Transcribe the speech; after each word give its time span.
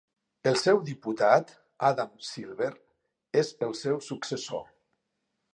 El 0.51 0.55
seu 0.61 0.79
diputat, 0.87 1.53
Adam 1.91 2.17
Silver, 2.29 2.71
és 3.43 3.55
el 3.69 3.77
seu 3.85 4.03
successor. 4.11 4.69